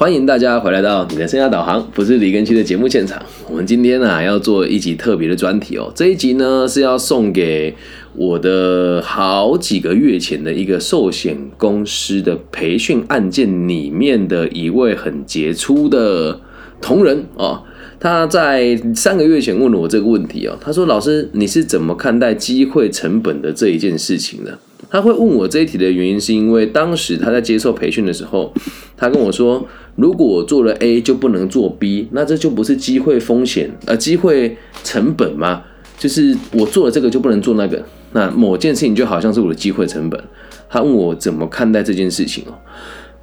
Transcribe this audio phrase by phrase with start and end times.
[0.00, 3.22] 欢迎大家回来到你的生涯导航，不是李根区的节目现场。
[3.50, 5.92] 我们今天呢要做一集特别的专题哦。
[5.94, 7.76] 这一集呢是要送给
[8.14, 16.40] 我的好几个月前的一个寿险公司的培训案件里面的一位很杰出的
[16.80, 17.62] 同仁哦。
[18.00, 24.52] 他在三个月前问了我这个问题哦，他说：“老师，你是怎么看待机会成本的这一件事情呢？”
[24.90, 28.52] 他会问我这一题的原因，是因为当时他在接受培训的时候，
[28.96, 29.64] 他跟我说
[29.94, 35.62] ：“如果我做了 A 就不能做 B，那这就不是机会风险呃机会成本吗？
[35.96, 40.20] 就是我做了这个就不能做那个，那某件事情就好像是我的机会成本。”
[40.68, 42.54] 他问我怎么看待这件事情哦。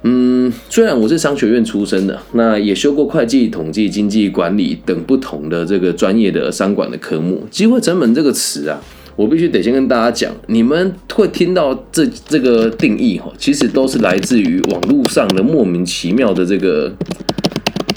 [0.02, 8.80] 嗯，虽然我是商学院出身的，那也修过会计、统计、经济管理等不同的这个专业的商管的科目，机会成本这个词啊。
[9.18, 16.92] 我必须得先跟大家讲，你们会听到这这个定义哈，其实都是来自于网络上的莫名其妙的这个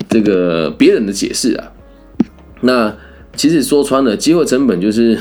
[0.09, 1.71] 这个别人的解释啊。
[2.61, 2.97] 那
[3.35, 5.15] 其实说穿了，机会成本就是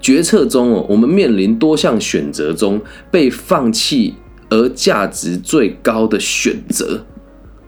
[0.00, 4.14] 决策中哦，我们面临多项选择中被放弃
[4.50, 7.00] 而价值最高的选择。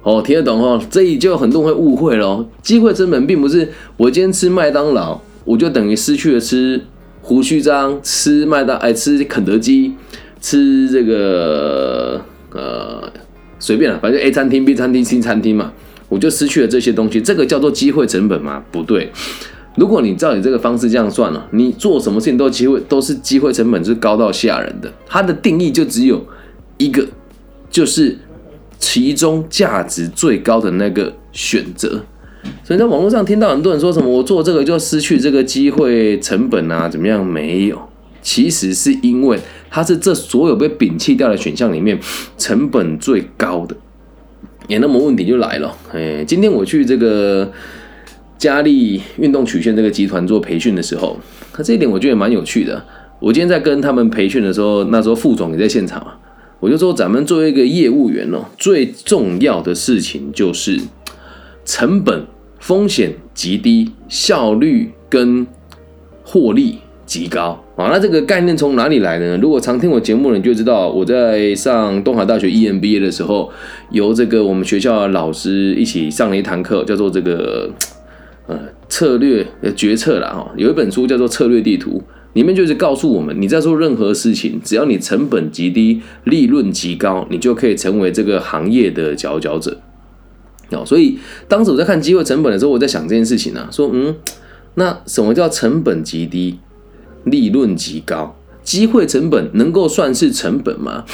[0.03, 0.83] 哦，听得懂哦？
[0.91, 6.83] 这里就很多人会误会咯，机会成本并不是我今天吃麦当劳，我就等于失去了吃。
[7.27, 9.95] 胡须章吃麦当，哎，吃肯德基，
[10.43, 12.21] 吃这个
[12.53, 13.11] 呃，
[13.59, 15.73] 随便了，反正 A 餐厅、B 餐厅、C 餐厅嘛，
[16.11, 17.19] 我就失去了这些东西。
[17.23, 18.63] 这个叫做机会成本吗？
[18.71, 19.11] 不对。
[19.77, 24.93] 如果你照你这个方式这样算了，你做什么事情都机会都是机会成本是高到吓人的。
[25.07, 26.23] 它的定义就只有
[26.77, 27.07] 一个，
[27.71, 28.19] 就是
[28.79, 32.03] 其中价值最高的那个选择。
[32.63, 37.25] 所以在网络上听到很多人说什么我做这个就失去这个机会成本啊，怎么样？
[37.25, 37.79] 没有，
[38.23, 39.39] 其实是因为
[39.71, 41.99] 它是这所有被摒弃掉的选项里面
[42.39, 43.77] 成本最高的。
[44.67, 47.53] 也那么问题就来了，哎，今天我去这个
[48.39, 51.19] 佳丽运动曲线这个集团做培训的时候，
[51.59, 52.83] 那这一点我觉得蛮有趣的。
[53.21, 56.19] 我今天在跟他们培训的时候，那时候副总也在现场啊，
[56.61, 60.81] 我就说咱们作为一个业务员哦，最重要的事情就是
[61.67, 62.25] 成本。
[62.65, 65.47] 风险极低，效率跟
[66.25, 67.91] 获利极高啊！
[67.93, 69.39] 那这个概念从哪里来的呢？
[69.43, 73.53] 如果常听我节目的人就知道，我在上东海大学 EMBA 的时候，
[73.91, 77.71] 由这个我们学校的老师一起上了一堂课，叫做这个
[78.47, 78.59] 呃
[78.89, 80.51] 策略决策了哈。
[80.57, 81.99] 有一本书叫做《策略地图》，
[82.33, 89.83] 里面就是告诉我们，你在做任何事情，只要你成本极低，利润极高，你就可以成为这个行业的佼佼者。
[90.71, 94.15] 哦，所以当时我在看机会成本的时候，我在想这件事情呢，说嗯，
[94.75, 96.59] 那什么叫成本极低，
[97.25, 98.37] 利润极高？
[98.63, 101.05] 机会成本能够算是成本吗？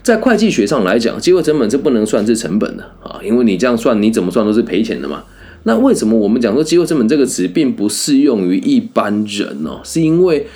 [0.00, 5.24] 在会计学上来讲，机会成本是不能算是成本的啊，因为你这样算，你怎么算都是赔钱的嘛。
[5.64, 9.80] 那为什么我们讲说机会成本这个词并不适用于一般人呢？
[9.82, 10.46] 是因为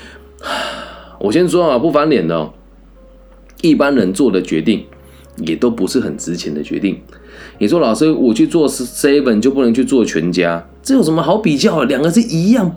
[1.19, 2.50] 我先说啊，不翻脸的，
[3.60, 4.84] 一般人做的决定
[5.38, 7.00] 也都不是很值钱的决定。
[7.59, 11.84] 你说老师，我去做 seven 就不能去做全家，这有什么好比较？
[11.84, 12.76] 两个是一样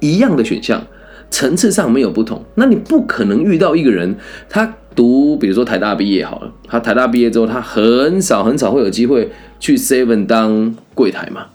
[0.00, 0.86] 一样的选项，
[1.30, 2.44] 层次上没有不同。
[2.56, 4.14] 那你不可能遇到一个人，
[4.48, 11.46] 他读比如说台大毕业好了，他台大毕业之后，他很少很少会有机会去 seven 当柜台嘛。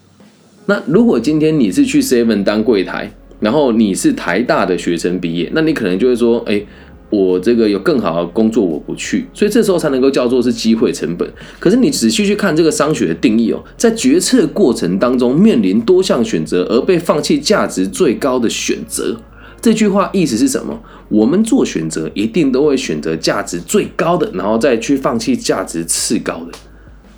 [0.66, 6.62] 那如果今天你是去 seven 当柜台，然后你是台大的学生毕业，那你可能就会说，哎。
[7.09, 11.28] 我这个有更好的工作，我不去，所以这时候才能够叫做是机会成本。
[11.59, 19.16] 可是你仔细去看这个商学的定义哦，在决策过程当中面临多项选择而被放弃价值最高的选择，
[19.62, 20.78] 这句话意思是什么？
[21.07, 26.51] 我们做选择一定都会选择价值最高的，然后再去放弃价值次高的。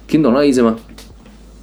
[0.08, 0.78] 听懂那意思吗？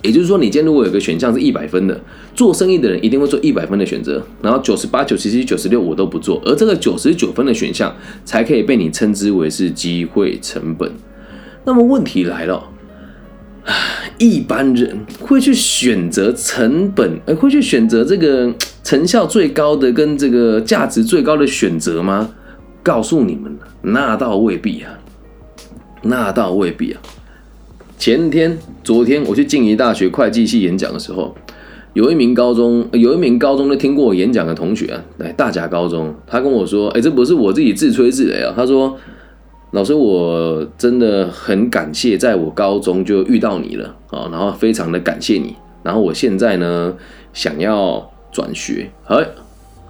[0.03, 2.01] 也就是说，你今天如果有个选项是一百分的，
[2.35, 10.91] 做生意的人一定会做一百分的选择，然后九十八、九十七、九十六我都不做，而这个九十九分的选项才可以被你称之为是机会成本。
[11.65, 12.63] 那么问题来了，
[14.19, 18.55] 一般人会去选择成本，而会去选择这个
[18.85, 22.31] 成效最高的跟这个价值最高的选择吗？
[22.85, 24.97] 告诉你们，那倒未必啊，
[26.03, 27.01] 那倒未必啊。
[27.99, 31.35] 前天、昨天我去静宜大学会计系演讲的时候，
[31.95, 38.97] 有一名高中有一名高中的听过我演讲的同学啊，来大甲高中，他跟我说：“哎，这不是我自己自吹自擂啊。”他说
[39.73, 45.57] ：“老师，我真的很感谢，在我高中就遇到你了啊，然后非常的感谢你。
[45.83, 46.95] 然后我现在呢，
[47.33, 48.91] 想要转学。
[49.07, 49.27] 哎，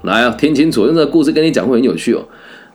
[0.03, 2.23] 来啊，听清楚，这个故事跟你讲会很有趣哦。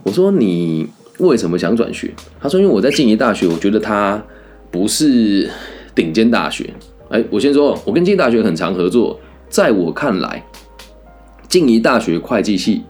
[0.04, 0.88] 我说你
[1.19, 2.12] 为什么想转学？
[2.39, 4.22] 他说：因为我在静宜大学，我觉得他。”
[4.71, 5.50] 不是
[5.94, 6.73] 顶尖大学。
[7.09, 9.19] 哎，我先说，我跟静大学很常合作，
[9.50, 10.44] 在我看来，
[11.50, 12.83] 静宜大学会计系，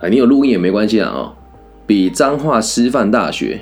[0.00, 1.32] 啊，你有录音也没关系啊，哦，
[1.84, 3.60] 比彰化师范大学、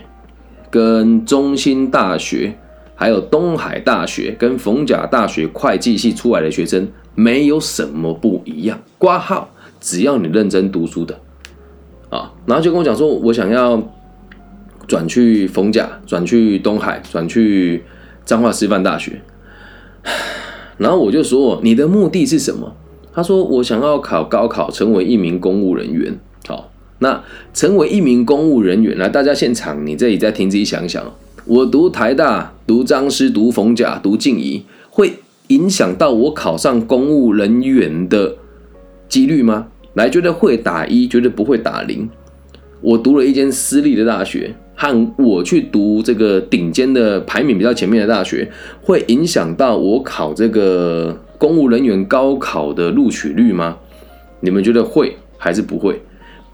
[0.68, 2.54] 跟中兴大学、
[2.94, 9.48] 还有东海大学跟逢甲大学会计系出来的学生没有什么不一样，挂号，
[9.80, 11.18] 只要你认真读书的。
[12.10, 13.82] 啊，然后就跟我讲说，我想要
[14.86, 17.82] 转去逢甲，转去东海，转去
[18.24, 19.20] 彰化师范大学。
[20.78, 22.76] 然后我就说，你的目的是什么？
[23.12, 26.18] 他说，我想要考高考，成为一名公务人员。
[26.46, 27.22] 好，那
[27.54, 31.02] 成为一名公务人员，来，大家现场，你这里再听自己想想，
[31.46, 35.14] 我读台大、读彰师、读逢甲、读静怡，会
[35.48, 38.36] 影响到我考上公务人员的
[39.08, 39.68] 几率吗？
[39.94, 42.08] 来，觉得会打一，觉得不会打零。
[42.82, 48.48] 我读了一间私立的大学，和我去读这个顶尖的排名比较前面的大学，
[48.82, 53.78] 会影响到我考这个公务人员高考的录取率吗？
[54.40, 56.00] 你们觉得会还是不会？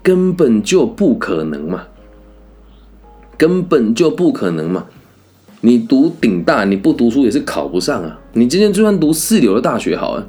[0.01, 1.83] 根本就不可能嘛！
[3.37, 4.85] 根本就不可能嘛！
[5.61, 8.19] 你读顶大，你不读书也是考不上啊！
[8.33, 10.25] 你今天就算读四流的大学好啊，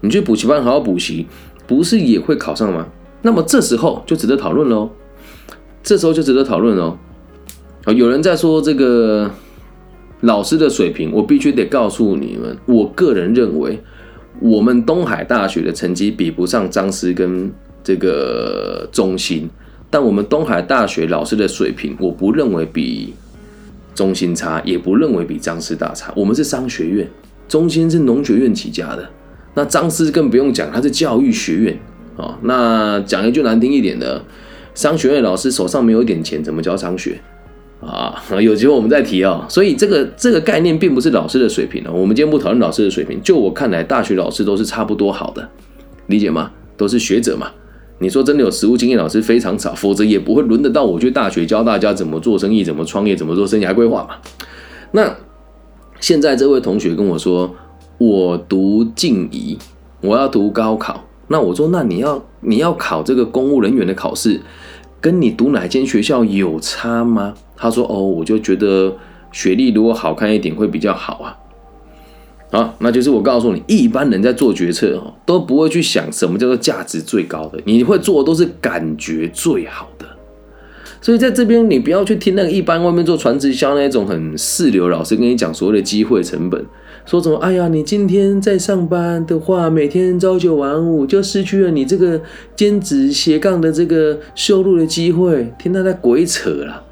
[0.00, 1.26] 你去补习班好好补习。
[1.66, 2.86] 不是也会考上吗？
[3.20, 4.88] 那么这时候就值得讨论喽。
[5.82, 6.96] 这时候就值得讨论喽。
[7.92, 9.30] 有人在说这个
[10.20, 13.78] 老师的水平，我必须得告诉你们，我个人认为，
[14.40, 17.50] 我们东海大学的成绩比不上张师跟
[17.82, 19.48] 这个中心，
[19.88, 23.14] 但我们东海大学老师的水平，我不认为比
[23.94, 26.12] 中心差，也不认为比张师大差。
[26.14, 27.08] 我们是商学院，
[27.48, 29.08] 中心是农学院起家的。
[29.54, 31.78] 那张师更不用讲，他是教育学院
[32.16, 32.38] 啊。
[32.42, 34.22] 那讲一句难听一点的，
[34.74, 37.20] 商学院老师手上没有一点钱，怎么教商学
[37.80, 38.22] 啊？
[38.40, 39.46] 有机会我们再提啊。
[39.48, 41.90] 所以这个这个概念并不是老师的水平啊。
[41.92, 45.48] 我们今天不讨论老师的水平，就我看来，大学老师都是差不多好的，
[46.06, 46.50] 理解吗？
[46.76, 47.50] 都是学者嘛。
[47.98, 54.16] 你说真的有实务经验老师非常少，否则也不会轮得到我去大学教大家怎么做生意、怎么创业、怎么做生涯规划嘛。
[54.92, 55.16] 那
[56.00, 57.54] 现在这位同学跟我说。
[58.00, 59.58] 我读静怡，
[60.00, 61.04] 我要读高考。
[61.26, 64.40] 那我说，那你要你要考这个公务人员的考试，
[65.00, 67.34] 跟你读哪间学校有差吗？
[67.58, 68.96] 他说，哦，我就觉得
[69.32, 71.36] 学历如果好看一点会比较好啊。
[72.50, 80.06] 好，那就是我告诉你，一般人在做决策哦，都不会去想什么叫做价值最高的，你会做的都是感觉最好的。
[81.02, 86.64] 所以在这边，你不要去听那个一般外面做传直销那种很四流老师跟你讲所谓的机会成本。
[87.04, 87.36] 说什么？
[87.36, 92.20] 哎呀，你今天在上班的话，每天朝九晚五，就失去了你这个
[92.56, 95.52] 兼职斜杠的这个收入的机会。
[95.58, 96.84] 听他在鬼扯了。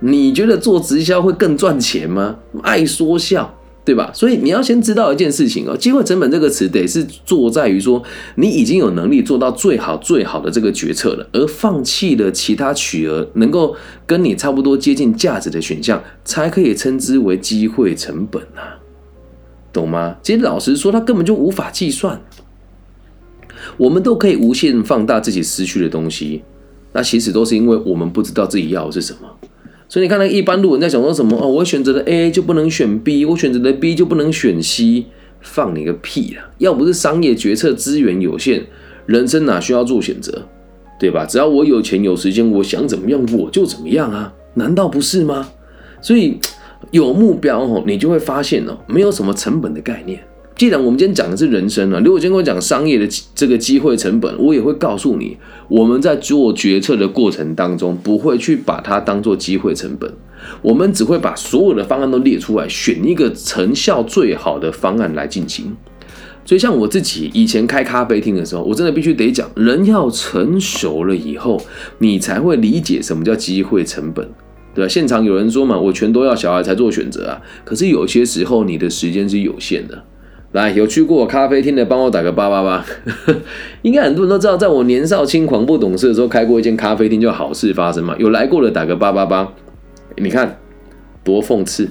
[0.00, 2.36] 你觉得做直销会更赚钱吗？
[2.62, 4.10] 爱说笑，对吧？
[4.14, 8.02] 所以你要先知道一件事情哦，机会成本这个词得是做在于说，
[8.36, 13.74] 你已经有能力做到最好最好的这个决策了，而放弃了其他取而能够
[14.06, 18.78] 跟你差不多接近价值的选项，才可以称之为机会成本啊。
[19.72, 20.16] 懂吗？
[20.22, 22.20] 其实老实说，他根本就无法计算。
[23.76, 26.42] 我们都可以无限放大自己失去的东西，
[26.92, 29.28] 那其实都是因为我们不知道自己要的是什么。
[29.88, 31.36] 所以你看，那一般路人在想说什么？
[31.40, 35.06] 哦，我选择了 A 就不能选 B，我选择了 B 就不能选 C，
[35.40, 36.50] 放你个屁啊！
[36.58, 38.66] 要不是商业决策资源有限，
[39.06, 40.46] 人生哪需要做选择？
[41.00, 41.24] 对吧？
[41.24, 44.32] 只要我有钱有时间，我想怎么样我就怎么样啊？
[44.54, 45.48] 难道不是吗？
[46.00, 46.38] 所以。
[46.92, 50.20] 有目标哦，你就会发现哦，没有什么成本的概念。
[50.58, 55.36] 既然我们今天讲的是人生啊，如果今天我讲商业的这个机会成本，我也会告诉你，
[55.68, 60.12] 我们在做决策的过程当中，不会去把它当做机会成本，
[60.60, 65.76] 我们只会把所有的方案都列出来，选一个成效最好的方案来进行。
[66.44, 71.62] 所以，像我自己以前开咖啡厅的时候，我真的必须得讲，人要成熟了以后，
[71.98, 74.28] 你才会理解什么叫机会成本。
[74.74, 77.40] 对吧现场有人说嘛，我全都要小孩才做选择啊。
[77.64, 80.02] 可是有些时候你的时间是有限的。
[80.52, 82.84] 来，有去过我咖啡厅的，帮我打个八八八。
[83.82, 88.16] 应该很多人都知道，在我年少轻狂不懂事的时候，开过一间咖啡厅，就好事发生嘛。
[88.18, 89.52] 有来过的打个八八八。
[90.16, 90.58] 你看
[91.22, 91.90] 多讽刺，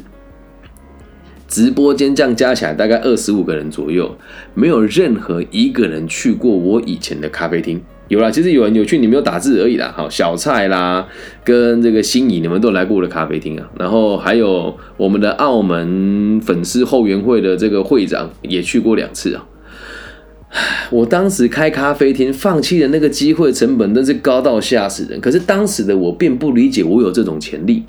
[1.47, 4.17] 直播间这样加起来大概二十五个人左右，
[4.55, 7.79] 没有任何一个人去过我以前的咖啡厅。
[8.09, 9.93] 有啦，其实有人有去，你没有打字而已啦。
[9.95, 11.05] 好，小蔡啦，
[11.43, 13.69] 跟这个心仪，你们都来过我的咖啡厅啊。
[13.77, 19.45] 然后还有我们的澳门粉丝后援会的这个会长也去过两次啊。
[20.89, 25.19] 我当时开咖啡厅，放弃的那个机会成本真是高到吓死人。
[25.19, 27.83] 可是当时的我并不理解我有这种潜力，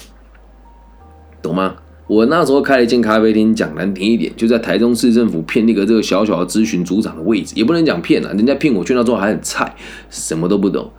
[1.41, 1.77] 懂吗？
[2.09, 9.77] 我那时候开了一间咖啡厅，讲难听一点，就在台中市政府骗那个这个小小的咨询组长的位置，也不能讲骗啊，人家骗我去那之后还很菜，
[10.09, 10.91] 什么都不懂。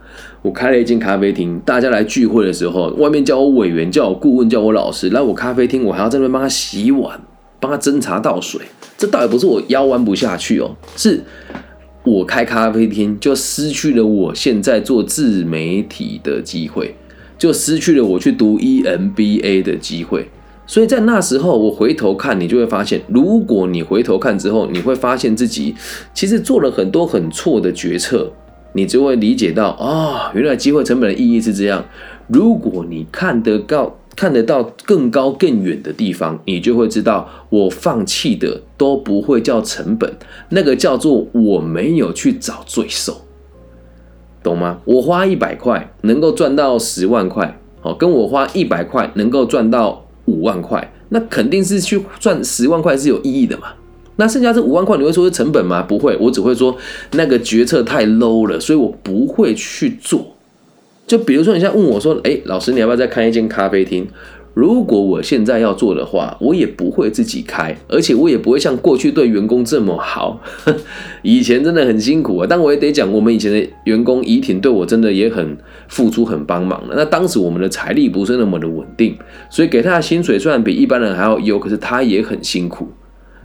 [0.44, 7.20] 我开了一间咖啡厅，大家来聚会的时候，外面叫我委员，叫我顾问，叫我老师，来我咖啡厅，我还要在那边帮他洗碗，
[7.60, 8.62] 帮他斟茶倒水，
[8.96, 11.24] 这倒也不是我腰弯不下去哦，是
[12.04, 16.94] 我开咖啡厅就失去了我现在做自媒体的机会，
[17.40, 20.30] 就失去了我去读 EMBA 的机会。
[20.70, 25.74] 所以在那时候，我回头看，你就会发现，如果你回头看之后，你会发现自己
[26.14, 28.32] 其实做了很多很错的决策，
[28.74, 31.84] 你就会理解到，啊，原来机会成本的意义是这样。
[32.28, 40.14] 如果你看得到看得到更高更远的地方，你就会知道，我放弃的都不会叫成本，
[40.50, 43.22] 那个叫做我没有去找罪受，
[44.44, 44.82] 懂吗？
[44.86, 50.06] 我花一百块能够赚到十万块，好，跟我花一百块能够赚到。
[50.30, 53.70] 五万块，那肯定是去赚十万块是有意义的嘛？
[54.18, 55.82] 那剩下这五万块，你会说是成本吗？
[55.82, 56.76] 不会，我只会说
[57.14, 60.36] 那个决策太 low 了，所以我不会去做。
[61.08, 64.08] 就比如说，你现在问我说：“哎，老师，你要不要再开一间咖啡厅？”
[64.54, 70.42] 如果我现在要做的话，我也不会自己开，而且我也不会像过去对员工这么好。
[71.22, 76.96] 以前真的很辛苦啊，但我也得讲，我们以前的员工怡婷对我真的也很付出、很帮忙的。
[76.98, 79.16] 那当时我们的财力不是那么的稳定，
[79.50, 82.88] 所以给他的薪水虽然比一般人还要优，可是他也很辛苦，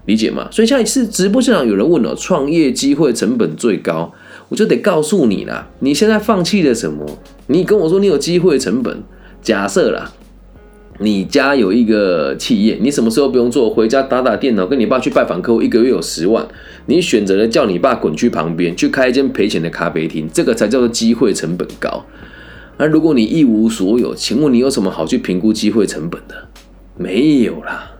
[0.07, 0.49] 理解吗？
[0.51, 4.11] 所以现在是直播现场有人问了，创业机会成本最高，
[4.49, 7.07] 我就得告诉你啦，你现在放弃了什么？
[7.47, 9.03] 你跟我说你有机会成本，
[9.43, 10.11] 假设啦。
[10.99, 13.69] 你家有一个企业，你什么时候不用做？
[13.69, 16.47] 回家打打电脑，跟你爸去拜访客户，一个月有十万。
[16.87, 22.05] 你选择了叫你爸滚去旁边去开一间赔钱的咖啡厅，这个才叫做机会成本高。
[22.77, 26.35] 而如果你一无所有，请问你有什么好去评估机会成本的？
[26.97, 27.91] 没有啦，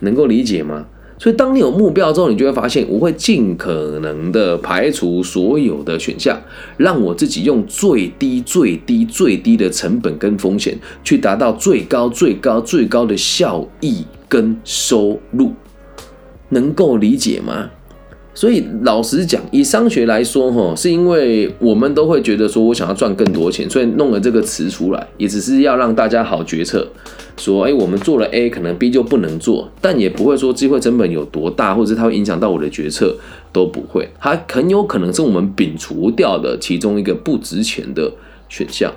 [0.00, 0.86] 能够理解吗？
[1.20, 6.40] 所以，当你有目标之后，你就会发现，我会尽可能的排除所有的选项，
[6.78, 15.52] 让我自己用最低、最低、最低的成本跟风险，去达到最高、最高、最高的效益跟收入，
[16.48, 17.68] 能够理解吗？
[18.32, 26.86] 所以老实讲，以商学来说，哈，是因为我们都会觉得说我想要赚更多钱，所以弄了这个词出来，也只是要让大家好决策。
[27.36, 33.16] 说，哎，我们做了 A，可能 B 就不能做，但也不会说机会成本有多大，或者它会影响到我的决策，
[33.52, 34.08] 都不会。
[34.20, 38.12] 它很有可能是我们摒除掉的其中一个不值钱的
[38.48, 38.92] 选项。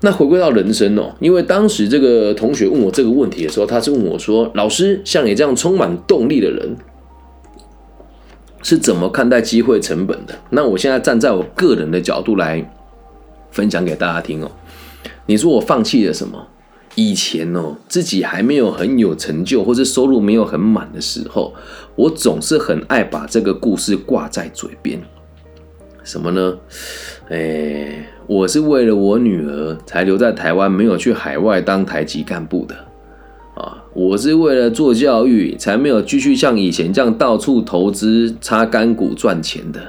[0.00, 6.76] 那回归到人生哦，因为当时这个同学问我这个问题的时候，他是问我说：“老师，像你这样充满动力的人。”
[8.64, 10.34] 是怎么看待机会成本的？
[10.50, 12.68] 那我现在站在我个人的角度来
[13.50, 14.50] 分享给大家听哦。
[15.26, 16.48] 你说我放弃了什么？
[16.94, 21.52] 以前哦，自己还没有很有成就，或者收入没有很满的时候，
[21.94, 24.98] 我总是很爱把这个故事挂在嘴边。
[26.02, 26.56] 什么呢？
[27.28, 32.74] 哎，我是为了我女儿才留在台湾，没有去海外当台籍干部的。
[33.94, 39.80] 我是为了做教育，才没有继续像以前这样到处投资、擦干股赚钱的。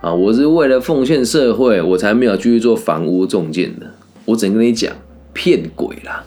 [0.00, 3.86] 啊，我是为了奉献社会，我才没有继续做房屋中介的。
[4.24, 4.92] 我只能跟你讲，
[5.32, 6.22] 骗鬼啦！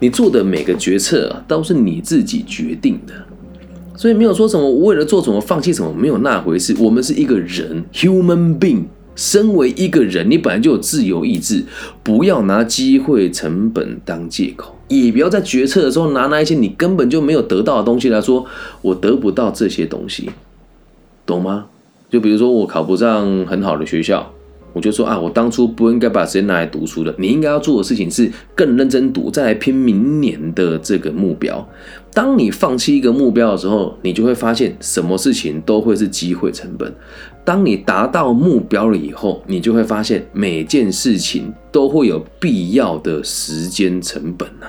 [0.00, 3.14] 你做的每个决策，都是你自己决定的，
[3.96, 6.76] 所以没有说什么为了做什么放弃什么，没有那回事。
[6.78, 8.84] 我们是一个人，human being。
[9.18, 11.64] 身为一个人，你本来就有自由意志，
[12.04, 18.46] 不要拿机会成本当借口，也不要在决策的时候拿那一些你根本就没有得到的东西来说，
[18.80, 20.30] 我得不到这些东西，
[21.26, 21.66] 懂吗？
[22.08, 24.32] 就比如说我考不上很好的学校。
[24.78, 27.12] 我就说啊，我当初不应该把时间拿来读书的。
[27.18, 31.68] 你应该要做的事情是更认真读，再来拼明年的这个目标。
[32.14, 36.94] 当你放弃一个目标的时候，你就会发现什么事情都会是机会成本。
[37.44, 44.68] 当你达到目标了以后，你就会发现每件事情都会有必要的时间成本呐。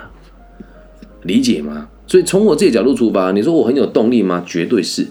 [1.21, 1.87] 理解吗？
[2.07, 4.43] 所以从我自己角度出发，你说我很有动力吗？
[4.43, 5.05] 绝对是。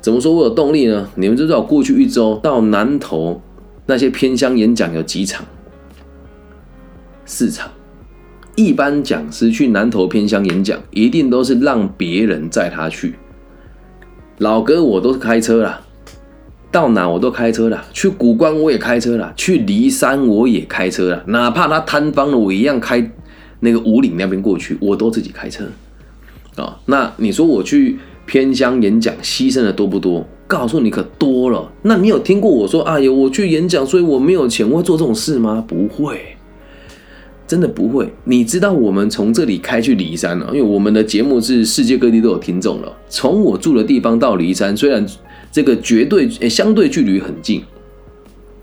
[0.00, 1.08] 怎么说我有动力呢？
[1.16, 3.42] 你们知道，过去一周到南投。
[3.90, 5.44] 那些偏乡演讲有几场？
[7.26, 7.68] 四场。
[8.54, 13.16] 一般讲师去南投偏乡演讲，一定都是让别人载他去。
[14.38, 15.80] 老哥，我都是开车啦，
[16.70, 17.84] 到哪我都开车啦。
[17.92, 21.24] 去古关我也开车啦，去骊山我也开车啦。
[21.26, 23.10] 哪怕他摊方了，我一样开
[23.58, 25.64] 那个五岭那边过去，我都自己开车。
[26.54, 30.24] 啊，那你说我去偏乡演讲，牺牲的多不多？
[30.50, 35.64] 告诉你可多了，那你有听过我说，哎呦，我去演讲，所以我没有钱，我会做这种事吗？
[35.68, 36.20] 不会，
[37.46, 38.12] 真的不会。
[38.24, 42.92] 你知道我们从这里开去骊山了，因为我们的节目是世界各地都有听众了。
[43.08, 45.06] 从我住的地方到骊山，虽然
[45.52, 47.62] 这个绝对相对距离很近，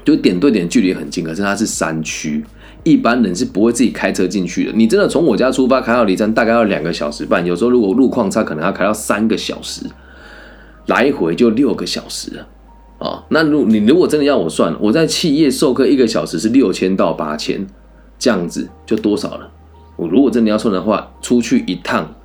[0.03, 2.43] 就点对点距离很近，可是它是山区，
[2.83, 4.73] 一般人是不会自己开车进去的。
[4.75, 9.85] 你真的从我家出发开到骊山，大概要两个小时半，有时候如果路况差，可能要开到三个小时，
[10.87, 12.47] 来回就六个小时了。
[12.99, 17.67] 啊，那如你如果真的要我算，我在企业授课一个小时是六千到八千，
[18.17, 19.51] 这样子就多少了？
[19.95, 22.15] 我如果真的要算的话，出去一趟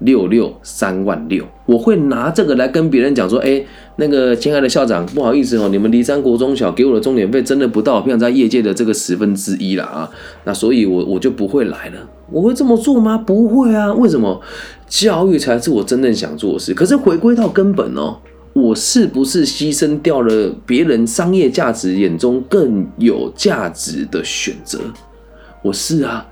[0.00, 3.64] 六六三万六，我会拿这个来跟别人讲说，哎，
[3.96, 10.10] 那个亲爱的校长，不好意思哦，你们离山国中小给我的钟点费真的不到，不想在业界的这个十分之一了啊，
[10.44, 12.08] 那所以我我就不会来了。
[12.30, 13.16] 我会这么做吗？
[13.18, 14.40] 不会啊，为什么？
[14.88, 16.74] 教育才是我真正想做的事。
[16.74, 18.18] 可是回归到根本哦。
[18.52, 24.80] 我是不是牺牲掉了别人商业价值眼中更有价值的选择？
[25.62, 26.26] 我是啊，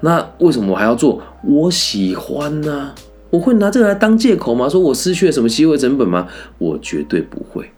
[0.00, 1.20] 那为什么我还要做？
[1.44, 2.92] 我喜欢呢？
[3.30, 4.68] 我会拿这个来当借口吗？
[4.68, 6.28] 说我失去了什么机会成本吗？
[6.58, 7.68] 我绝对不会。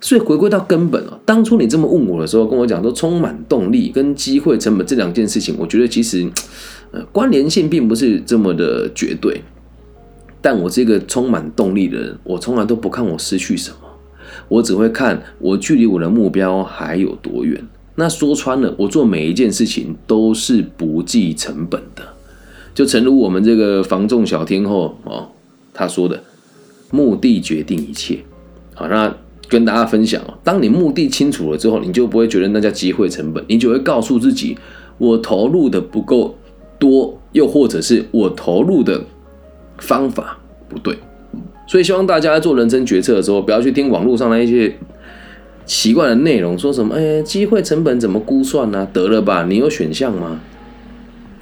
[0.00, 6.30] 所以回归到根本啊，当初你这么问我的时候，跟我讲说充满动力跟机会成本这两件事情，我觉得其实
[6.92, 9.42] 呃关联性并不是这么的绝对。
[10.42, 13.78] 但我是一个充满动力的人，我从来都不看我失去什么，
[14.48, 17.66] 我只会看我距离我的目标还有多远。
[17.96, 22.02] 那说穿了，我做每一件事情都是不计成本的。
[22.74, 25.28] 就诚如我们这个防重小天后哦，
[25.74, 26.22] 他说的，
[26.90, 28.18] 目的决定一切。
[28.74, 29.12] 好，那
[29.48, 34.56] 跟大家分享哦，当你目的清楚了之后，你就不会觉得那叫机会成本，你就会告诉自己，
[34.98, 36.36] 我投入的不够
[36.78, 39.02] 多，又或者是我投入的。
[39.78, 40.38] 方法
[40.70, 40.96] 不对，
[41.68, 44.74] 所以希望大家在做人生决策的时候，不要去听网络上的一些
[45.66, 50.40] 奇怪的内容，说什么“哎，机会成本怎么估算呢？”得了吧，你有选项吗？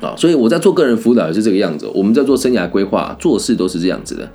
[0.00, 1.86] 啊，所以我在做个人辅导也是这个样子。
[1.94, 4.28] 我们在做生涯规划，做事都是这样子的。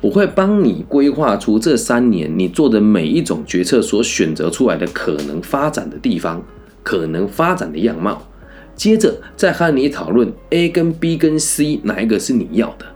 [0.00, 6.42] 我会帮你规划出这三年你做的每一种决策所选择出来的可能发展的地方，
[6.82, 8.26] 可能发展的样貌，
[8.74, 12.86] 接着再和你讨论 A 跟 B 跟 C 哪一个是你要的。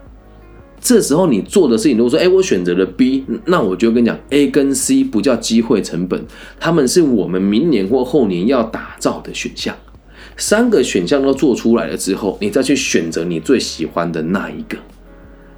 [0.87, 6.23] 这时候你做的事情，如果说，哎，我选择了 B，那我就跟你讲，A 跟 C 不叫机会成本，
[6.61, 9.75] 他们是我们明年或后年要打造的选项。
[10.37, 14.77] 三个选项都做出来了之后，你再去选择你最喜欢的那一个，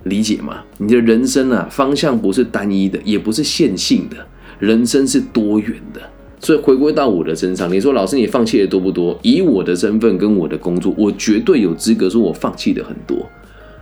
[0.06, 0.63] 理解吗？
[0.80, 4.18] 你的人生啊，方向不是单一的，也不是线性的，
[4.58, 6.02] 人生是多元的。
[6.39, 9.15] 所以回归到我的身上，你说老师，你放弃的多不多？
[9.22, 13.24] 以我的身份跟我的工作，我绝对有资格说我放弃的很多。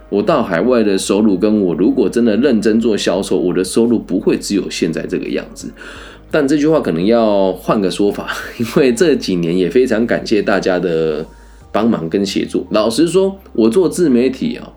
[0.09, 5.71] 我到海外的收入，跟我如果真的认真做销售，我的收入不会只有现在这个样子。
[6.31, 11.25] 但这句话可能要换个说法， 因为这几年也非常感谢大家的
[11.71, 12.65] 帮忙跟协助。
[12.71, 14.71] 老实说，我做自媒体啊，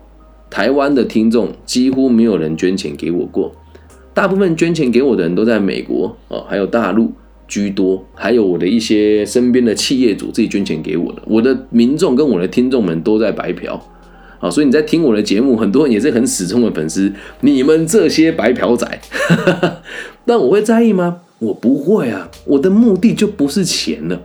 [0.49, 3.53] 台湾的听众几乎没有人捐钱给我过，
[4.13, 7.11] 大部分捐钱给我的人都在美国哦，还有大陆
[7.47, 11.21] 居多，还有我的一些身边的企业主自己捐钱给我的。
[11.25, 13.81] 我的民众跟我的听众们都在白嫖。
[14.41, 17.13] 好，所以你在听我的节目，很多人也是很死忠的粉丝。
[17.41, 18.99] 你们这些白嫖仔，
[20.25, 21.21] 但我会在意吗？
[21.37, 24.19] 我不会啊，我的目的就不是钱了，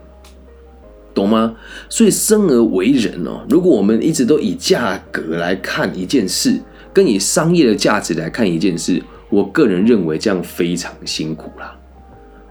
[1.12, 1.57] 懂吗？
[1.90, 6.59] 所以生而为人哦，如果我们一直都以价格来看一件事，
[6.94, 11.76] 跟以商业的价值来看一件事，我个人认为这样非常辛苦啦。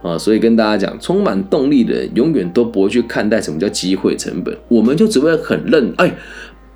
[0.03, 6.15] 啊，所以跟大家讲，充满动力的人永远都不会去看待什么叫机会成本，我们就只会很认哎。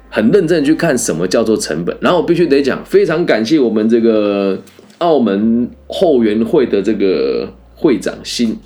[0.09, 4.59] 很认真去看什么叫做成本，然后我必须得讲，非常感谢我们这个
[4.97, 8.57] 澳门后援会的这个会长新，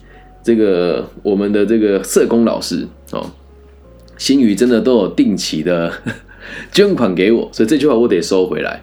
[0.41, 3.29] 这个我们的这个社工老师哦，
[4.17, 5.91] 新宇真的都有定期的
[6.71, 8.82] 捐款给我，所以这句话我得收回来。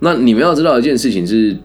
[0.00, 1.56] 那你们要知道一件事情是，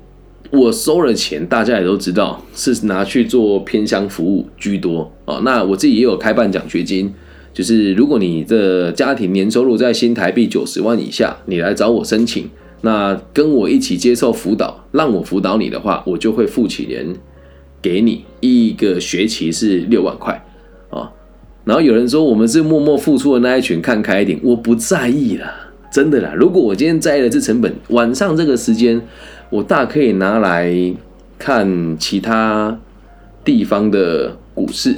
[0.52, 5.42] 我收了钱，大家也都知道是拿去做偏乡服务居多哦。
[5.46, 7.14] 那我自己也有开办奖学金。
[7.54, 12.50] 就是如果你的家庭年收入在新台币九十万以下，你来找我申请，
[12.82, 17.06] 那跟我一起接受辅导，让我辅导你的话，我就会付起钱
[17.80, 20.44] 给你一个学期是六万块
[20.90, 21.12] 啊。
[21.64, 25.54] 然后有人说我们是默默付出的那一群，看开一点，我不在意啦，
[25.92, 26.34] 真的啦。
[26.36, 29.00] 如果我今天在意的是成本，晚上这个时间
[29.52, 30.74] 我大可以拿来
[31.38, 32.80] 看其他
[33.46, 34.96] 地方的股市。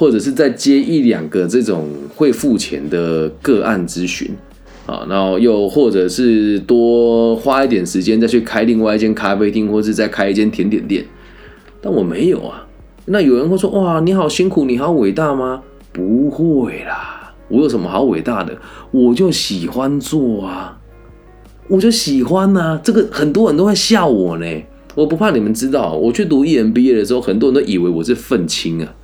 [0.00, 1.86] 或者是再接一两个这种
[2.16, 4.30] 会付钱的个案咨询
[4.86, 11.04] 啊，然后又或者是多花一点时间再去开另外一间咖啡厅，或是再开一间甜点店，
[11.82, 12.66] 但我没有啊。
[13.04, 18.56] 那有人会说：“哇，你好辛苦，你好伟大吗？”不会啦，我有什么好伟大的？
[18.92, 20.80] 我就喜欢做啊，
[21.68, 22.80] 我就喜欢呐。
[22.82, 24.46] 这个很多人都会笑我呢，
[24.94, 25.92] 我不怕你们知道。
[25.92, 28.94] 我去读 EMBA 的时候，很多人都以为我是愤青啊，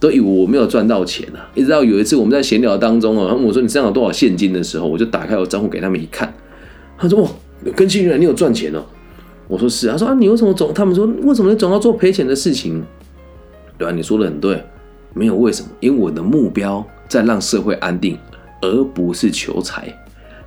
[0.00, 1.50] 都以为我没有赚到钱啊。
[1.54, 6.32] 一直到有一次我们在闲聊当中啊，他问我说你身上有多少现金的时候，我就打开我账户给他们一看，
[6.96, 7.30] 他说哇，
[7.74, 8.82] 跟新人你有赚钱哦。
[9.48, 10.74] 我说是，他说啊，你为什么总？
[10.74, 12.84] 他们说为什么你总要做赔钱的事情？
[13.78, 14.62] 对啊，你说的很对，
[15.14, 18.18] 没有为什么，因为我的目标在让社会安定，
[18.60, 19.92] 而不是求财。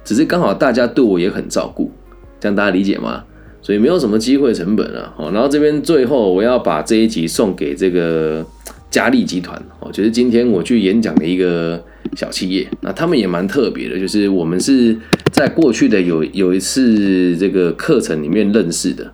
[0.03, 1.91] 只是刚好大家对我也很照顾，
[2.39, 3.23] 这样大家理解吗？
[3.61, 5.13] 所以没有什么机会成本啊。
[5.15, 8.45] 好，然后这边最后我要把这一集送给这个
[8.91, 11.83] 嘉利集团哦，就是今天我去演讲的一个
[12.15, 14.95] 小企业，那他们也蛮特别的，就是我们是。
[15.31, 19.11] 在过去的有有一次这个课程里面认识的，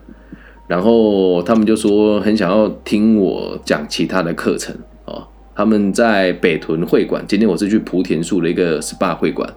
[0.68, 5.26] 然后他们就说很想要听我讲其他的课程哦。
[5.56, 9.48] 他们在北屯会馆，今天我是去莆田树的一个 SPA 会馆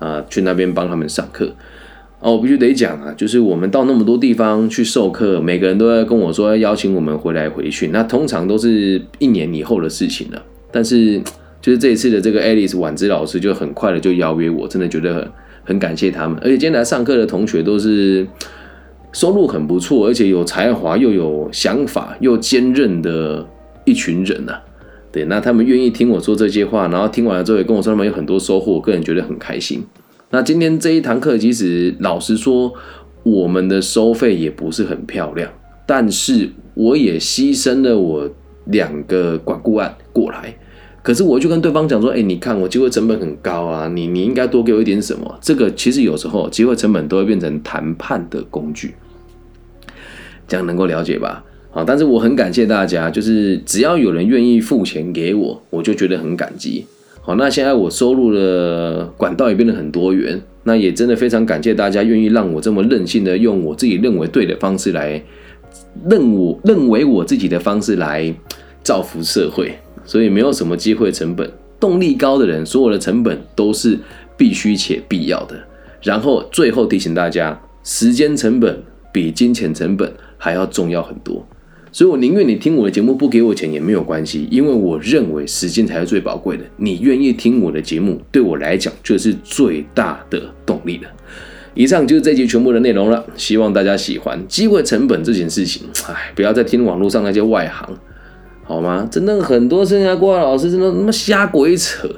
[0.00, 1.54] 啊，去那边帮他们上课。
[2.20, 10.42] 哦，我必须得讲啊，就是我们到那么多地方去授课，每个人都在跟我说要邀请我们回来回训，那通常都是一年以后的事情了。
[10.70, 11.20] 但是
[11.60, 15.28] 就是这一次的这个 Alice 婉之老师就很快的就邀约我，真的觉得很。
[15.68, 18.26] 很感谢他们，而且今天来上课的同学都是
[19.12, 23.46] 收入很不错，而且有才华又有想法又坚韧的
[23.84, 24.54] 一群人呐。
[25.12, 29.84] 对，那他们愿意听我说这些话，然后听完了之后也跟我说他们有很多收获，我个人觉得很开心。
[30.30, 32.74] 那今天这一堂课，其实老实说，
[33.22, 35.50] 我们的收费也不是很漂亮，
[35.86, 38.30] 但是我也牺牲了我
[38.66, 40.54] 两个管顾案过来。
[41.02, 45.38] 可是我就跟对方讲说，哎，你看我机会成本很高啊，你你应该多给我一点什么？
[45.40, 48.94] 这个其实有时候机会成本都会变成谈判的工具，
[50.46, 51.42] 这样能够了解吧？
[51.70, 56.84] 好，但是我很感谢大家，就是只要有人愿意付钱给我，我就觉得很感激。
[57.28, 65.22] 好，那现在我收入的管道也变得很多元，那也真的非常感谢大家愿意让我这么任性的用我自己认为对的方式来
[66.08, 68.34] 认我认为我自己的方式来
[68.82, 69.74] 造福社会。
[70.06, 71.46] 所以没有什么机会成本，
[71.78, 73.98] 动力高的人，所有的成本都是
[74.38, 75.54] 必须且必要的。
[76.00, 81.46] 然后最后提醒大家，时间成本比金钱成本还要重要很多。
[81.98, 86.62] 所以我宁愿你听我的节目不给我钱也没有关系，因为我认为时间才是最宝贵的。
[86.76, 91.10] 你愿意听我的节目，对我来讲就是最大的动力了。
[91.74, 94.40] 以上就是这集全部的内容了，希望大家喜欢。
[94.46, 97.92] 机会成本这件事情，唉，不要再听网络上那些外行。
[98.62, 99.08] 好吗？
[99.10, 102.08] 真的很多生涯规划老师真的他妈瞎鬼扯，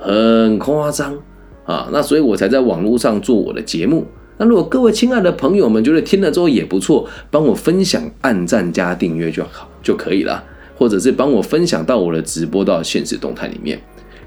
[0.00, 1.16] 很夸张
[1.64, 1.88] 啊！
[1.92, 4.04] 那所以我才在网络上做我的节目。
[4.38, 10.42] 那如果各位亲爱的朋友们觉得听了之后也不错，帮我分享、按赞加订阅就好就可以了，
[10.76, 13.80] 或者是帮我分享到我的直播到现实动态里面。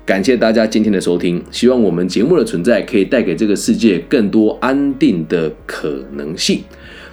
[0.05, 6.61] 感谢大家今天的收听，希望我们节目的存在可以带给这个世界更多安定的可能性。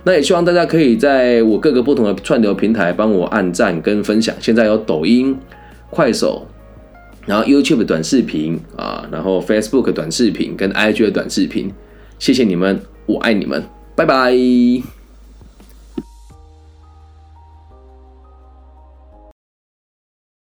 [0.05, 4.35] 那也希望大家可以在我各个不同的串流平台帮我按赞跟分享。
[4.41, 5.35] 现在有抖音、
[5.89, 6.47] 快手，
[7.25, 11.73] 然后 YouTube 短视频啊，然后 Facebook 短视频跟 IG 的短视频。
[12.23, 14.33] 谢谢你们，我爱你们，拜拜。